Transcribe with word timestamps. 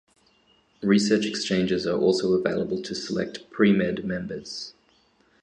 Research 0.81 1.27
exchanges 1.27 1.85
are 1.85 1.95
also 1.95 2.33
available 2.33 2.81
to 2.81 2.95
select 2.95 3.47
pre-med 3.51 4.03
members. 4.03 4.73